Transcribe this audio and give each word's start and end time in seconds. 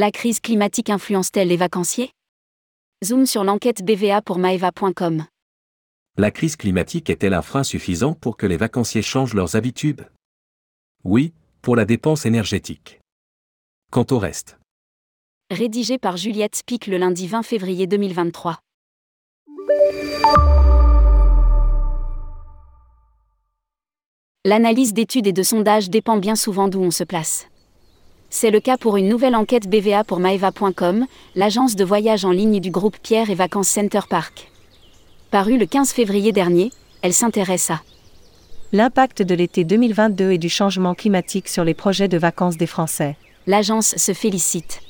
La 0.00 0.12
crise 0.12 0.38
climatique 0.38 0.90
influence-t-elle 0.90 1.48
les 1.48 1.56
vacanciers? 1.56 2.12
Zoom 3.04 3.26
sur 3.26 3.42
l'enquête 3.42 3.84
BVA 3.84 4.22
pour 4.22 4.38
maeva.com. 4.38 5.24
La 6.16 6.30
crise 6.30 6.54
climatique 6.54 7.10
est-elle 7.10 7.34
un 7.34 7.42
frein 7.42 7.64
suffisant 7.64 8.12
pour 8.12 8.36
que 8.36 8.46
les 8.46 8.56
vacanciers 8.56 9.02
changent 9.02 9.34
leurs 9.34 9.56
habitudes? 9.56 10.08
Oui, 11.02 11.32
pour 11.62 11.74
la 11.74 11.84
dépense 11.84 12.26
énergétique. 12.26 13.00
Quant 13.90 14.06
au 14.12 14.20
reste. 14.20 14.56
Rédigé 15.50 15.98
par 15.98 16.16
Juliette 16.16 16.54
Spic 16.54 16.86
le 16.86 16.96
lundi 16.96 17.26
20 17.26 17.42
février 17.42 17.88
2023. 17.88 18.60
L'analyse 24.44 24.94
d'études 24.94 25.26
et 25.26 25.32
de 25.32 25.42
sondages 25.42 25.90
dépend 25.90 26.18
bien 26.18 26.36
souvent 26.36 26.68
d'où 26.68 26.82
on 26.82 26.92
se 26.92 27.02
place. 27.02 27.48
C'est 28.30 28.50
le 28.50 28.60
cas 28.60 28.76
pour 28.76 28.98
une 28.98 29.08
nouvelle 29.08 29.34
enquête 29.34 29.68
BVA 29.68 30.04
pour 30.04 30.20
Maeva.com, 30.20 31.06
l'agence 31.34 31.76
de 31.76 31.84
voyage 31.84 32.26
en 32.26 32.30
ligne 32.30 32.60
du 32.60 32.70
groupe 32.70 32.98
Pierre 33.02 33.30
et 33.30 33.34
Vacances 33.34 33.68
Center 33.68 34.00
Park. 34.08 34.50
Parue 35.30 35.56
le 35.56 35.64
15 35.64 35.92
février 35.92 36.30
dernier, 36.32 36.70
elle 37.00 37.14
s'intéresse 37.14 37.70
à 37.70 37.80
l'impact 38.72 39.22
de 39.22 39.34
l'été 39.34 39.64
2022 39.64 40.32
et 40.32 40.38
du 40.38 40.50
changement 40.50 40.94
climatique 40.94 41.48
sur 41.48 41.64
les 41.64 41.72
projets 41.72 42.08
de 42.08 42.18
vacances 42.18 42.58
des 42.58 42.66
Français. 42.66 43.16
L'agence 43.46 43.96
se 43.96 44.12
félicite. 44.12 44.82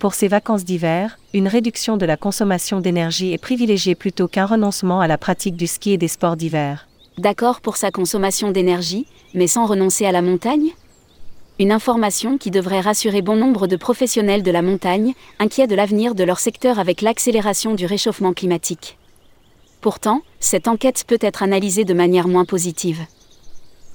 Pour 0.00 0.14
ces 0.14 0.26
vacances 0.26 0.64
d'hiver, 0.64 1.16
une 1.34 1.46
réduction 1.46 1.96
de 1.96 2.06
la 2.06 2.16
consommation 2.16 2.80
d'énergie 2.80 3.32
est 3.32 3.38
privilégiée 3.38 3.94
plutôt 3.94 4.26
qu'un 4.26 4.46
renoncement 4.46 5.00
à 5.00 5.06
la 5.06 5.16
pratique 5.16 5.56
du 5.56 5.68
ski 5.68 5.92
et 5.92 5.98
des 5.98 6.08
sports 6.08 6.36
d'hiver. 6.36 6.88
D'accord 7.18 7.60
pour 7.60 7.76
sa 7.76 7.92
consommation 7.92 8.50
d'énergie, 8.50 9.06
mais 9.32 9.46
sans 9.46 9.66
renoncer 9.66 10.04
à 10.04 10.12
la 10.12 10.22
montagne? 10.22 10.72
Une 11.58 11.72
information 11.72 12.38
qui 12.38 12.50
devrait 12.52 12.80
rassurer 12.80 13.20
bon 13.20 13.34
nombre 13.34 13.66
de 13.66 13.76
professionnels 13.76 14.44
de 14.44 14.50
la 14.50 14.62
montagne, 14.62 15.14
inquiets 15.40 15.66
de 15.66 15.74
l'avenir 15.74 16.14
de 16.14 16.22
leur 16.22 16.38
secteur 16.38 16.78
avec 16.78 17.02
l'accélération 17.02 17.74
du 17.74 17.84
réchauffement 17.84 18.32
climatique. 18.32 18.96
Pourtant, 19.80 20.22
cette 20.38 20.68
enquête 20.68 21.04
peut 21.06 21.18
être 21.20 21.42
analysée 21.42 21.84
de 21.84 21.94
manière 21.94 22.28
moins 22.28 22.44
positive. 22.44 23.00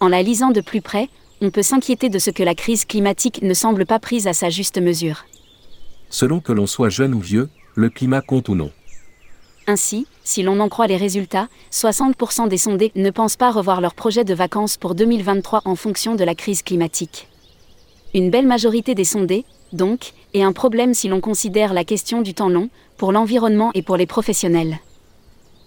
En 0.01 0.09
la 0.09 0.23
lisant 0.23 0.51
de 0.51 0.59
plus 0.59 0.81
près, 0.81 1.07
on 1.41 1.51
peut 1.51 1.61
s'inquiéter 1.61 2.09
de 2.09 2.19
ce 2.19 2.31
que 2.31 2.43
la 2.43 2.55
crise 2.55 2.83
climatique 2.83 3.41
ne 3.41 3.53
semble 3.53 3.85
pas 3.85 3.99
prise 3.99 4.27
à 4.27 4.33
sa 4.33 4.49
juste 4.49 4.79
mesure. 4.79 5.25
Selon 6.09 6.41
que 6.41 6.51
l'on 6.51 6.67
soit 6.67 6.89
jeune 6.89 7.13
ou 7.13 7.19
vieux, 7.19 7.49
le 7.75 7.89
climat 7.89 8.21
compte 8.21 8.49
ou 8.49 8.55
non. 8.55 8.71
Ainsi, 9.67 10.05
si 10.25 10.43
l'on 10.43 10.59
en 10.59 10.67
croit 10.67 10.87
les 10.87 10.97
résultats, 10.97 11.47
60% 11.71 12.49
des 12.49 12.57
sondés 12.57 12.91
ne 12.95 13.09
pensent 13.09 13.37
pas 13.37 13.51
revoir 13.51 13.79
leur 13.79 13.93
projet 13.93 14.25
de 14.25 14.33
vacances 14.33 14.75
pour 14.75 14.95
2023 14.95 15.61
en 15.63 15.75
fonction 15.75 16.15
de 16.15 16.23
la 16.25 16.35
crise 16.35 16.61
climatique. 16.61 17.29
Une 18.15 18.29
belle 18.29 18.45
majorité 18.45 18.93
des 18.93 19.05
sondés, 19.05 19.43
donc, 19.71 20.13
et 20.35 20.43
un 20.43 20.53
problème 20.53 20.93
si 20.93 21.07
l'on 21.07 21.19
considère 21.19 21.73
la 21.73 21.83
question 21.83 22.21
du 22.21 22.35
temps 22.35 22.49
long, 22.49 22.69
pour 22.97 23.11
l'environnement 23.11 23.71
et 23.73 23.81
pour 23.81 23.97
les 23.97 24.05
professionnels. 24.05 24.77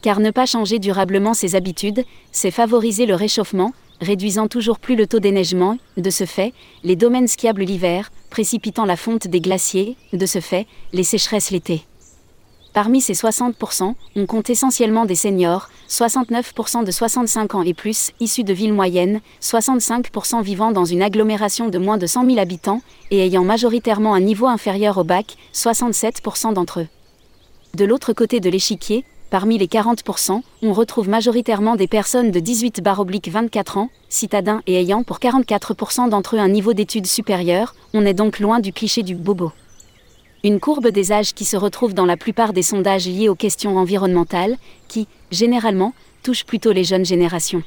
Car 0.01 0.21
ne 0.21 0.31
pas 0.31 0.47
changer 0.47 0.79
durablement 0.79 1.35
ses 1.35 1.57
habitudes, 1.57 2.05
c'est 2.31 2.53
favoriser 2.53 3.05
le 3.05 3.17
réchauffement, 3.17 3.73
réduisant 4.01 4.47
toujours 4.47 4.79
plus 4.79 4.95
le 4.95 5.09
taux 5.09 5.19
d'éneigement, 5.19 5.79
de 5.97 6.11
ce 6.11 6.25
fait, 6.25 6.53
les 6.85 6.95
domaines 6.95 7.27
skiables 7.27 7.65
l'hiver, 7.65 8.13
précipitant 8.31 8.85
la 8.85 8.97
fonte 8.97 9.27
des 9.27 9.41
glaciers, 9.41 9.97
de 10.13 10.27
ce 10.27 10.41
fait, 10.41 10.69
les 10.93 11.03
sécheresses 11.03 11.51
l'été. 11.51 11.83
Parmi 12.77 13.01
ces 13.01 13.15
60%, 13.15 13.95
on 14.17 14.27
compte 14.27 14.51
essentiellement 14.51 15.07
des 15.07 15.15
seniors, 15.15 15.71
69% 15.89 16.85
de 16.85 16.91
65 16.91 17.55
ans 17.55 17.63
et 17.63 17.73
plus, 17.73 18.11
issus 18.21 18.45
de 18.45 18.53
villes 18.53 18.75
moyennes, 18.75 19.23
65% 19.41 20.43
vivant 20.43 20.73
dans 20.73 20.85
une 20.85 21.01
agglomération 21.01 21.71
de 21.71 21.79
moins 21.79 21.97
de 21.97 22.07
100 22.07 22.27
000 22.27 22.39
habitants, 22.39 22.83
et 23.11 23.25
ayant 23.25 23.45
majoritairement 23.45 24.13
un 24.13 24.21
niveau 24.21 24.47
inférieur 24.47 24.99
au 24.99 25.05
bac, 25.05 25.39
67% 25.55 26.53
d'entre 26.53 26.81
eux. 26.81 26.89
De 27.73 27.87
l'autre 27.87 28.13
côté 28.13 28.41
de 28.41 28.51
l'échiquier, 28.51 29.07
parmi 29.31 29.57
les 29.57 29.69
40%, 29.69 30.43
on 30.61 30.73
retrouve 30.75 31.09
majoritairement 31.09 31.77
des 31.77 31.89
personnes 31.89 32.31
de 32.31 32.41
18-24 32.41 33.79
ans, 33.79 33.89
citadins 34.11 34.61
et 34.67 34.79
ayant 34.79 35.03
pour 35.03 35.19
44% 35.19 36.11
d'entre 36.11 36.37
eux 36.37 36.41
un 36.41 36.49
niveau 36.49 36.75
d'études 36.75 37.07
supérieur, 37.07 37.75
on 37.95 38.05
est 38.05 38.13
donc 38.13 38.39
loin 38.39 38.61
du 38.61 38.75
cliché 38.75 39.03
du 39.03 39.15
bobo. 39.15 39.51
Une 40.45 40.61
courbe 40.61 40.89
des 40.89 41.13
âges 41.13 41.35
qui 41.35 41.45
se 41.45 41.57
retrouve 41.57 41.95
dans 41.95 42.05
la 42.05 42.17
plupart 42.17 42.53
des 42.53 42.63
sondages 42.63 43.07
liés 43.07 43.29
aux 43.29 43.35
questions 43.35 43.77
environnementales, 43.79 44.57
qui, 44.89 45.09
généralement, 45.31 45.95
touchent 46.23 46.45
plutôt 46.45 46.73
les 46.73 46.85
jeunes 46.85 47.05
générations. 47.05 47.63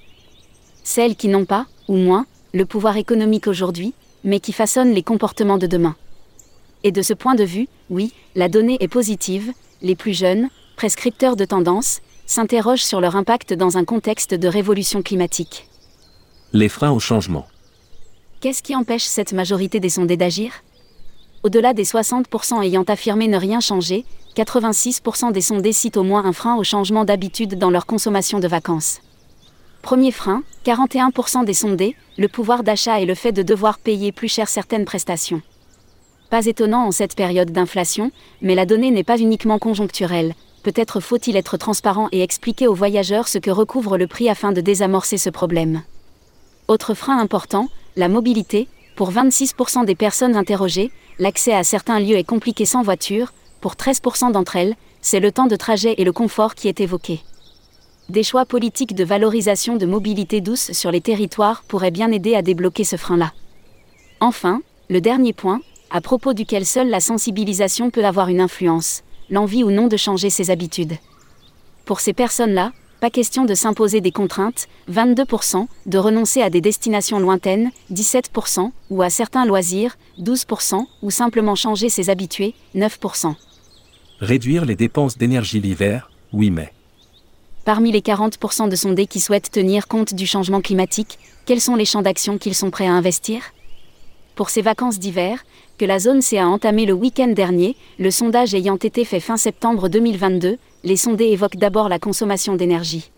Celles 0.84 1.16
qui 1.16 1.28
n'ont 1.28 1.46
pas, 1.46 1.66
ou 1.88 1.96
moins, 1.96 2.26
le 2.54 2.66
pouvoir 2.66 2.98
économique 2.98 3.48
aujourd'hui, 3.48 3.94
mais 4.24 4.40
qui 4.40 4.54
façonnent 4.54 4.94
les 4.94 5.04
comportements 5.04 5.58
de 5.58 5.68
demain. 5.68 5.96
Et 6.84 6.92
de 6.92 7.02
ce 7.02 7.14
point 7.14 7.36
de 7.36 7.44
vue, 7.44 7.68
oui, 7.90 8.14
la 8.36 8.48
donnée 8.48 8.78
est 8.80 8.88
positive, 8.88 9.52
les 9.82 9.96
plus 9.96 10.18
jeunes, 10.18 10.50
prescripteurs 10.76 11.36
de 11.36 11.46
tendances, 11.46 12.00
s'interrogent 12.26 12.84
sur 12.84 13.02
leur 13.02 13.16
impact 13.16 13.54
dans 13.54 13.78
un 13.78 13.84
contexte 13.84 14.34
de 14.34 14.48
révolution 14.48 15.02
climatique. 15.02 15.68
Les 16.54 16.70
freins 16.70 16.92
au 16.92 17.00
changement. 17.00 17.48
Qu'est-ce 18.40 18.64
qui 18.64 18.76
empêche 18.76 19.04
cette 19.04 19.34
majorité 19.34 19.80
des 19.80 19.90
sondés 19.90 20.16
d'agir? 20.16 20.54
Au-delà 21.44 21.74
des 21.74 21.86
60% 21.86 22.64
ayant 22.64 22.84
affirmé 22.84 23.28
ne 23.28 23.38
rien 23.38 23.60
changer, 23.60 24.06
86% 24.36 25.32
des 25.32 25.42
sondés 25.42 25.74
citent 25.74 25.98
au 25.98 26.04
moins 26.04 26.26
un 26.26 26.34
frein 26.34 26.56
au 26.56 26.64
changement 26.64 27.06
d'habitude 27.06 27.58
dans 27.58 27.70
leur 27.70 27.86
consommation 27.86 28.40
de 28.40 28.48
vacances. 28.48 29.02
Premier 29.82 30.12
frein, 30.12 30.44
41% 30.66 31.46
des 31.46 31.54
sondés, 31.54 31.96
le 32.18 32.28
pouvoir 32.28 32.64
d'achat 32.64 33.00
et 33.00 33.06
le 33.06 33.16
fait 33.16 33.32
de 33.32 33.44
devoir 33.44 33.80
payer 33.80 34.12
plus 34.12 34.28
cher 34.28 34.50
certaines 34.50 34.86
prestations. 34.86 35.42
Pas 36.30 36.46
étonnant 36.46 36.86
en 36.86 36.92
cette 36.92 37.16
période 37.16 37.52
d'inflation, 37.52 38.12
mais 38.42 38.56
la 38.56 38.66
donnée 38.66 38.92
n'est 38.92 39.04
pas 39.04 39.18
uniquement 39.18 39.58
conjoncturelle. 39.58 40.36
Peut-être 40.64 41.00
faut-il 41.00 41.38
être 41.38 41.58
transparent 41.58 42.10
et 42.12 42.22
expliquer 42.22 42.68
aux 42.68 42.74
voyageurs 42.74 43.30
ce 43.30 43.38
que 43.38 43.50
recouvre 43.50 43.98
le 43.98 44.08
prix 44.08 44.30
afin 44.30 44.52
de 44.52 44.62
désamorcer 44.62 45.18
ce 45.18 45.30
problème. 45.30 45.82
Autre 46.68 46.94
frein 46.94 47.18
important, 47.18 47.70
la 47.96 48.10
mobilité, 48.10 48.68
pour 49.00 49.14
26% 49.14 49.86
des 49.86 49.96
personnes 49.96 50.36
interrogées, 50.36 50.92
l'accès 51.20 51.54
à 51.54 51.64
certains 51.64 52.02
lieux 52.02 52.18
est 52.18 52.26
compliqué 52.26 52.66
sans 52.66 52.82
voiture, 52.82 53.32
pour 53.62 53.76
13% 53.76 54.34
d'entre 54.34 54.58
elles, 54.58 54.76
c'est 55.00 55.22
le 55.22 55.32
temps 55.32 55.48
de 55.48 55.56
trajet 55.56 55.96
et 55.98 56.04
le 56.04 56.12
confort 56.12 56.54
qui 56.54 56.68
est 56.68 56.82
évoqué. 56.82 57.22
Des 58.10 58.24
choix 58.24 58.44
politiques 58.44 58.96
de 58.96 59.06
valorisation 59.06 59.78
de 59.78 59.86
mobilité 59.86 60.42
douce 60.42 60.74
sur 60.74 60.92
les 60.92 61.00
territoires 61.00 61.64
pourraient 61.70 61.92
bien 61.92 62.12
aider 62.12 62.36
à 62.36 62.42
débloquer 62.42 62.84
ce 62.84 62.98
frein-là. 62.98 63.32
Enfin, 64.20 64.62
le 64.90 65.00
dernier 65.00 65.32
point, 65.32 65.62
à 65.92 66.02
propos 66.02 66.34
duquel 66.34 66.66
seule 66.66 66.90
la 66.90 67.00
sensibilisation 67.00 67.92
peut 67.92 68.04
avoir 68.04 68.28
une 68.28 68.42
influence, 68.42 69.04
l'envie 69.30 69.64
ou 69.64 69.72
non 69.72 69.88
de 69.88 69.96
changer 69.96 70.30
ses 70.30 70.52
habitudes. 70.52 70.98
Pour 71.86 72.02
ces 72.02 72.12
personnes-là, 72.12 72.74
pas 73.00 73.10
question 73.10 73.46
de 73.46 73.54
s'imposer 73.54 74.02
des 74.02 74.12
contraintes, 74.12 74.68
22%, 74.92 75.68
de 75.86 75.98
renoncer 75.98 76.42
à 76.42 76.50
des 76.50 76.62
destinations 76.62 77.20
lointaines, 77.20 77.72
17%, 77.94 78.72
ou 78.90 79.02
à 79.02 79.10
certains 79.10 79.46
loisirs, 79.46 79.98
12%, 80.20 80.86
ou 81.02 81.12
simplement 81.12 81.56
changer 81.56 81.90
ses 81.90 82.10
habitués, 82.10 82.54
9%. 82.76 83.36
Réduire 84.20 84.66
les 84.66 84.76
dépenses 84.76 85.18
d'énergie 85.18 85.62
l'hiver, 85.62 86.12
oui 86.34 86.52
mais. 86.52 86.74
Parmi 87.64 87.92
les 87.92 88.02
40% 88.02 88.68
de 88.68 88.76
sondés 88.76 89.08
qui 89.08 89.20
souhaitent 89.20 89.52
tenir 89.52 89.88
compte 89.88 90.14
du 90.14 90.26
changement 90.26 90.62
climatique, 90.62 91.20
quels 91.46 91.62
sont 91.62 91.76
les 91.76 91.86
champs 91.86 92.02
d'action 92.02 92.38
qu'ils 92.38 92.56
sont 92.56 92.72
prêts 92.72 92.88
à 92.88 92.94
investir? 92.94 93.42
Pour 94.40 94.50
ces 94.50 94.62
vacances 94.62 95.00
d'hiver, 95.00 95.44
que 95.78 95.84
la 95.84 96.00
zone 96.00 96.22
C 96.22 96.38
a 96.38 96.48
entamé 96.48 96.86
le 96.86 96.94
week-end 96.94 97.28
dernier, 97.28 97.76
le 97.98 98.10
sondage 98.10 98.56
ayant 98.56 98.78
été 98.78 99.04
fait 99.04 99.20
fin 99.20 99.36
septembre 99.36 99.90
2022, 99.90 100.58
les 100.86 100.96
sondés 100.96 101.26
évoquent 101.26 101.58
d'abord 101.58 101.90
la 101.90 102.00
consommation 102.00 102.56
d'énergie. 102.56 103.12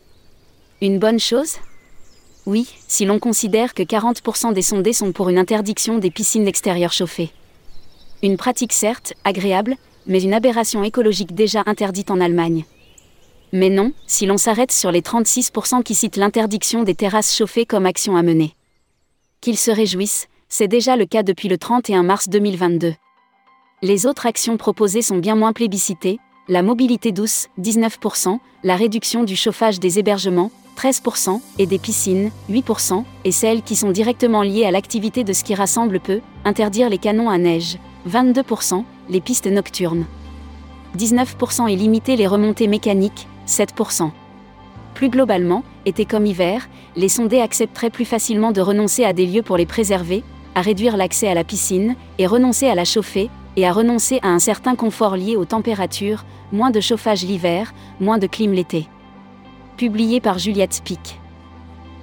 Une 0.82 0.98
bonne 0.98 1.20
chose? 1.20 1.58
Oui, 2.48 2.74
si 2.88 3.06
l'on 3.06 3.20
considère 3.20 3.76
que 3.76 3.84
40% 3.84 4.54
des 4.54 4.64
sondés 4.64 4.94
sont 4.94 5.12
pour 5.12 5.30
une 5.30 5.38
interdiction 5.38 6.00
des 6.00 6.10
piscines 6.10 6.48
extérieures 6.48 6.92
chauffées. 6.92 7.30
Une 8.24 8.36
pratique 8.36 8.74
certes, 8.74 9.14
agréable, 9.24 9.76
mais 10.08 10.24
une 10.24 10.34
aberration 10.34 10.84
écologique 10.84 11.36
déjà 11.36 11.62
interdite 11.68 12.10
en 12.10 12.20
Allemagne. 12.20 12.66
Mais 13.54 13.70
non, 13.70 13.94
si 14.08 14.26
l'on 14.26 14.40
s'arrête 14.40 14.72
sur 14.72 14.92
les 14.92 15.02
36% 15.02 15.84
qui 15.84 15.94
citent 15.94 16.18
l'interdiction 16.18 16.82
des 16.82 16.96
terrasses 16.96 17.38
chauffées 17.38 17.68
comme 17.68 17.86
action 17.86 18.16
à 18.16 18.24
mener. 18.24 18.56
Qu'ils 19.40 19.60
se 19.60 19.70
réjouissent, 19.70 20.28
c'est 20.52 20.68
déjà 20.68 20.98
le 20.98 21.06
cas 21.06 21.24
depuis 21.24 21.48
le 21.48 21.58
31 21.58 22.04
mars 22.04 22.28
2022. 22.28 22.94
Les 23.82 24.06
autres 24.06 24.26
actions 24.26 24.58
proposées 24.58 25.02
sont 25.02 25.18
bien 25.18 25.36
moins 25.36 25.54
plébiscitées, 25.54 26.20
la 26.50 26.62
mobilité 26.62 27.14
douce, 27.14 27.48
19%, 27.58 28.38
la 28.64 28.76
réduction 28.76 29.24
du 29.24 29.38
chauffage 29.38 29.80
des 29.80 29.98
hébergements, 29.98 30.52
13%, 30.78 31.40
et 31.58 31.66
des 31.66 31.80
piscines, 31.80 32.32
8%, 32.50 33.06
et 33.24 33.32
celles 33.32 33.62
qui 33.62 33.78
sont 33.78 33.92
directement 33.92 34.42
liées 34.42 34.66
à 34.66 34.72
l'activité 34.72 35.24
de 35.24 35.32
ski 35.32 35.56
rassemble 35.56 36.02
peu, 36.02 36.20
interdire 36.44 36.90
les 36.90 36.98
canons 36.98 37.30
à 37.30 37.38
neige, 37.38 37.78
22%, 38.10 38.84
les 39.10 39.22
pistes 39.22 39.48
nocturnes. 39.48 40.06
19% 40.98 41.70
et 41.70 41.78
limiter 41.78 42.18
les 42.18 42.28
remontées 42.28 42.68
mécaniques, 42.68 43.26
7%. 43.48 44.12
Plus 44.96 45.10
globalement, 45.10 45.64
été 45.86 46.04
comme 46.04 46.26
hiver, 46.26 46.68
les 46.98 47.08
sondés 47.08 47.40
accepteraient 47.40 47.90
plus 47.90 48.04
facilement 48.04 48.52
de 48.52 48.60
renoncer 48.60 49.06
à 49.06 49.14
des 49.14 49.26
lieux 49.26 49.44
pour 49.44 49.56
les 49.56 49.66
préserver, 49.66 50.26
à 50.56 50.62
réduire 50.62 50.98
l'accès 50.98 51.28
à 51.28 51.34
la 51.34 51.44
piscine, 51.44 51.96
et 52.18 52.28
renoncer 52.28 52.68
à 52.68 52.76
la 52.76 52.86
chauffer, 52.86 53.30
et 53.56 53.68
à 53.68 53.72
renoncer 53.72 54.20
à 54.22 54.30
un 54.30 54.40
certain 54.40 54.76
confort 54.76 55.16
lié 55.16 55.36
aux 55.36 55.46
températures, 55.46 56.26
moins 56.52 56.72
de 56.72 56.80
chauffage 56.80 57.24
l'hiver, 57.24 57.74
moins 58.00 58.18
de 58.18 58.28
clim 58.28 58.54
l'été. 58.54 58.88
Publié 59.78 60.20
par 60.20 60.38
Juliette 60.38 60.74
Spic. 60.74 61.20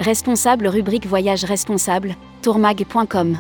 Responsable 0.00 0.69
rubrique 0.69 1.06
Voyage 1.06 1.45
responsable, 1.45 2.17
tourmag.com. 2.43 3.39